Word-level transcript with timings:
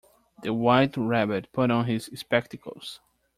The 0.41 0.51
White 0.51 0.97
Rabbit 0.97 1.53
put 1.53 1.69
on 1.69 1.85
his 1.85 2.05
spectacles. 2.15 3.01